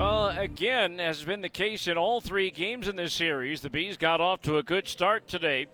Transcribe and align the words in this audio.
Well, 0.00 0.30
again, 0.30 0.98
as 0.98 1.18
has 1.18 1.26
been 1.26 1.42
the 1.42 1.50
case 1.50 1.86
in 1.86 1.98
all 1.98 2.22
three 2.22 2.50
games 2.50 2.88
in 2.88 2.96
this 2.96 3.12
series, 3.12 3.60
the 3.60 3.68
Bees 3.68 3.98
got 3.98 4.18
off 4.18 4.40
to 4.42 4.56
a 4.56 4.62
good 4.62 4.88
start 4.88 5.28
today. 5.28 5.66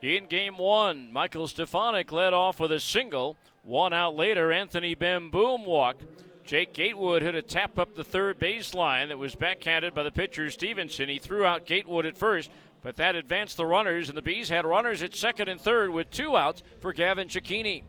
In 0.00 0.24
game 0.24 0.56
one, 0.56 1.12
Michael 1.12 1.46
Stefanik 1.46 2.10
led 2.10 2.32
off 2.32 2.60
with 2.60 2.72
a 2.72 2.80
single. 2.80 3.36
One 3.62 3.92
out 3.92 4.16
later, 4.16 4.50
Anthony 4.50 4.96
Bemboom 4.96 5.66
walked. 5.66 6.06
Jake 6.46 6.72
Gatewood 6.72 7.20
hit 7.20 7.34
a 7.34 7.42
tap 7.42 7.78
up 7.78 7.94
the 7.94 8.02
third 8.02 8.38
baseline 8.38 9.08
that 9.08 9.18
was 9.18 9.34
backhanded 9.34 9.92
by 9.92 10.02
the 10.02 10.10
pitcher 10.10 10.48
Stevenson. 10.48 11.10
He 11.10 11.18
threw 11.18 11.44
out 11.44 11.66
Gatewood 11.66 12.06
at 12.06 12.16
first, 12.16 12.50
but 12.82 12.96
that 12.96 13.16
advanced 13.16 13.58
the 13.58 13.66
runners, 13.66 14.08
and 14.08 14.16
the 14.16 14.22
Bees 14.22 14.48
had 14.48 14.64
runners 14.64 15.02
at 15.02 15.14
second 15.14 15.50
and 15.50 15.60
third 15.60 15.90
with 15.90 16.10
two 16.10 16.38
outs 16.38 16.62
for 16.80 16.94
Gavin 16.94 17.28
Cecchini. 17.28 17.82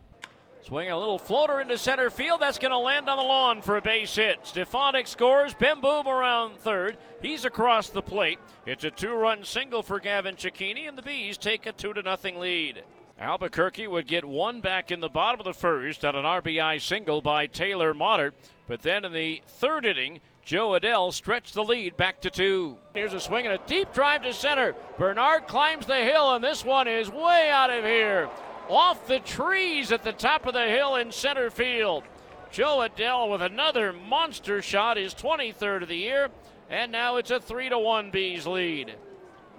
Swing 0.66 0.90
a 0.90 0.98
little 0.98 1.20
floater 1.20 1.60
into 1.60 1.78
center 1.78 2.10
field. 2.10 2.40
That's 2.40 2.58
going 2.58 2.72
to 2.72 2.78
land 2.78 3.08
on 3.08 3.18
the 3.18 3.22
lawn 3.22 3.62
for 3.62 3.76
a 3.76 3.80
base 3.80 4.16
hit. 4.16 4.40
Stefanik 4.42 5.06
scores. 5.06 5.54
Bemboom 5.54 6.06
around 6.06 6.56
third. 6.56 6.96
He's 7.22 7.44
across 7.44 7.88
the 7.88 8.02
plate. 8.02 8.40
It's 8.66 8.82
a 8.82 8.90
two-run 8.90 9.44
single 9.44 9.84
for 9.84 10.00
Gavin 10.00 10.34
Cecchini, 10.34 10.88
and 10.88 10.98
the 10.98 11.02
Bees 11.02 11.38
take 11.38 11.66
a 11.66 11.72
two 11.72 11.92
to 11.92 12.02
nothing 12.02 12.40
lead. 12.40 12.82
Albuquerque 13.20 13.86
would 13.86 14.08
get 14.08 14.24
one 14.24 14.60
back 14.60 14.90
in 14.90 14.98
the 14.98 15.08
bottom 15.08 15.38
of 15.38 15.44
the 15.44 15.54
first 15.54 16.04
on 16.04 16.16
an 16.16 16.24
RBI 16.24 16.80
single 16.80 17.20
by 17.20 17.46
Taylor 17.46 17.94
Motter. 17.94 18.34
But 18.66 18.82
then 18.82 19.04
in 19.04 19.12
the 19.12 19.42
third 19.46 19.86
inning, 19.86 20.18
Jo 20.44 20.70
Adell 20.70 21.12
stretched 21.12 21.54
the 21.54 21.62
lead 21.62 21.96
back 21.96 22.20
to 22.22 22.30
two. 22.30 22.76
Here's 22.92 23.14
a 23.14 23.20
swing 23.20 23.46
and 23.46 23.54
a 23.54 23.66
deep 23.68 23.92
drive 23.92 24.24
to 24.24 24.32
center. 24.32 24.74
Bernard 24.98 25.46
climbs 25.46 25.86
the 25.86 25.94
hill, 25.94 26.34
and 26.34 26.42
this 26.42 26.64
one 26.64 26.88
is 26.88 27.08
way 27.08 27.50
out 27.52 27.70
of 27.70 27.84
here. 27.84 28.28
Off 28.68 29.06
the 29.06 29.20
trees 29.20 29.92
at 29.92 30.02
the 30.02 30.12
top 30.12 30.46
of 30.46 30.54
the 30.54 30.66
hill 30.66 30.96
in 30.96 31.12
center 31.12 31.50
field. 31.50 32.04
Jo 32.50 32.78
Adell 32.78 33.30
with 33.30 33.42
another 33.42 33.92
monster 33.92 34.62
shot, 34.62 34.96
his 34.96 35.14
23rd 35.14 35.82
of 35.82 35.88
the 35.88 35.96
year, 35.96 36.30
and 36.70 36.90
now 36.90 37.16
it's 37.16 37.30
a 37.30 37.38
3 37.38 37.68
to 37.68 37.78
1 37.78 38.10
Bees 38.10 38.46
lead 38.46 38.94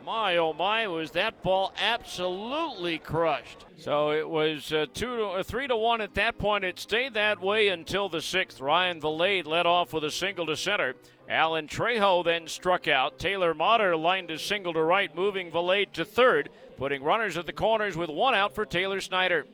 my, 0.07 0.37
oh 0.37 0.53
my, 0.53 0.87
was 0.87 1.11
that 1.11 1.43
ball 1.43 1.73
absolutely 1.77 2.97
crushed. 2.97 3.65
So 3.77 4.11
it 4.11 4.27
was 4.27 4.71
uh, 4.71 4.85
two 4.93 5.17
to, 5.17 5.25
uh, 5.25 5.43
three 5.43 5.67
to 5.67 5.75
one 5.75 5.99
at 5.99 6.13
that 6.13 6.37
point. 6.37 6.63
It 6.63 6.79
stayed 6.79 7.13
that 7.15 7.41
way 7.41 7.67
until 7.67 8.07
the 8.07 8.21
sixth. 8.21 8.61
Ryan 8.61 9.01
Vilade 9.01 9.45
led 9.45 9.65
off 9.65 9.91
with 9.91 10.05
a 10.05 10.09
single 10.09 10.45
to 10.45 10.55
center. 10.55 10.95
Alan 11.27 11.67
Trejo 11.67 12.23
then 12.23 12.47
struck 12.47 12.87
out. 12.87 13.19
Taylor 13.19 13.53
Motter 13.53 13.97
lined 13.97 14.31
a 14.31 14.39
single 14.39 14.71
to 14.71 14.81
right, 14.81 15.13
moving 15.13 15.51
Valade 15.51 15.91
to 15.91 16.05
third, 16.05 16.47
putting 16.77 17.03
runners 17.03 17.37
at 17.37 17.45
the 17.45 17.51
corners 17.51 17.97
with 17.97 18.09
one 18.09 18.33
out 18.33 18.55
for 18.55 18.65
Taylor 18.65 19.01
Snyder. 19.01 19.45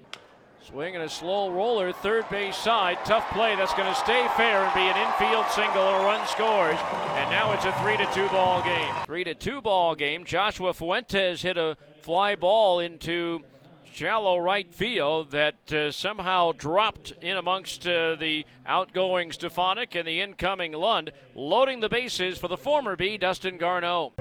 Swinging 0.69 1.01
a 1.01 1.09
slow 1.09 1.51
roller, 1.51 1.91
third 1.91 2.29
base 2.29 2.55
side. 2.55 2.97
Tough 3.03 3.29
play. 3.31 3.53
That's 3.57 3.73
going 3.73 3.93
to 3.93 3.99
stay 3.99 4.25
fair 4.37 4.63
and 4.63 4.73
be 4.73 4.79
an 4.79 4.95
infield 4.95 5.45
single. 5.51 5.81
A 5.81 6.05
run 6.05 6.25
scores. 6.27 6.79
And 7.15 7.29
now 7.29 7.51
it's 7.51 7.65
a 7.65 7.73
3 7.81 7.97
to 7.97 8.05
2 8.13 8.29
ball 8.29 8.63
game. 8.63 8.95
3 9.05 9.23
to 9.25 9.35
2 9.35 9.61
ball 9.61 9.93
game. 9.93 10.23
Joshua 10.23 10.73
Fuentes 10.73 11.41
hit 11.41 11.57
a 11.57 11.75
fly 12.01 12.35
ball 12.35 12.79
into 12.79 13.41
shallow 13.83 14.37
right 14.37 14.73
field 14.73 15.31
that 15.31 15.73
uh, 15.73 15.91
somehow 15.91 16.53
dropped 16.53 17.11
in 17.21 17.35
amongst 17.35 17.85
uh, 17.85 18.15
the 18.15 18.45
outgoing 18.65 19.33
Stefanik 19.33 19.95
and 19.95 20.07
the 20.07 20.21
incoming 20.21 20.71
Lund, 20.71 21.11
loading 21.35 21.81
the 21.81 21.89
bases 21.89 22.37
for 22.37 22.47
the 22.47 22.57
former 22.57 22.95
Bee, 22.95 23.17
Dustin 23.17 23.57
Garneau. 23.57 24.13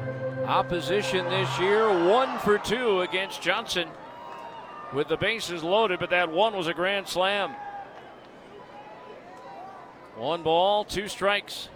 Opposition 0.45 1.25
this 1.31 1.59
year, 1.61 1.87
one 2.09 2.37
for 2.41 2.59
two 2.59 3.01
against 3.03 3.41
Johnson 3.41 3.89
with 4.95 5.09
the 5.09 5.17
bases 5.17 5.63
loaded, 5.63 5.99
but 6.01 6.11
that 6.11 6.31
one 6.31 6.55
was 6.57 6.67
a 6.67 6.75
grand 6.75 7.09
slam. 7.09 7.55
One 10.17 10.43
ball, 10.43 10.85
two 10.85 11.09
strikes. 11.09 11.69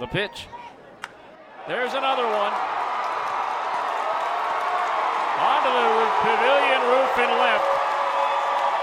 The 0.00 0.06
pitch. 0.06 0.46
There's 1.68 1.94
another 1.94 2.24
one. 2.24 2.52
Onto 5.38 5.70
the 5.70 5.88
pavilion 6.22 6.82
roof 6.90 7.18
and 7.18 7.32
left. 7.38 7.68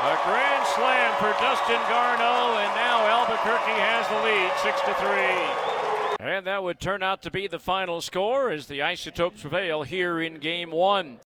A 0.06 0.20
grand 0.24 0.66
slam 0.68 1.16
for 1.18 1.34
Dustin 1.42 1.82
Garneau, 1.90 2.58
and 2.60 2.76
now 2.76 3.06
Albuquerque 3.08 3.80
has 3.80 4.08
the 4.08 4.22
lead, 4.24 4.52
six 4.62 4.80
to 4.82 4.94
three. 4.96 6.26
And 6.26 6.48
that 6.48 6.64
would 6.64 6.80
turn 6.80 7.04
out 7.04 7.22
to 7.24 7.32
be 7.32 7.48
the 7.48 7.60
final 7.60 8.02
score 8.02 8.50
as 8.50 8.68
the 8.68 8.82
Isotopes 8.82 9.42
prevail 9.42 9.84
here 9.84 10.22
in 10.22 10.36
game 10.36 10.72
one. 10.72 11.20